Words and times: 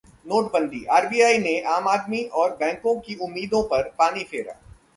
नोटबंदी: 0.25 0.79
आरबीआई 0.91 1.37
ने 1.37 1.53
आम 1.73 1.87
आदमी 1.87 2.23
और 2.35 2.55
बैंकों 2.55 2.95
की 2.99 3.15
उम्मीदों 3.21 3.63
पर 3.65 3.89
पानी 3.99 4.23
फेरा 4.23 4.59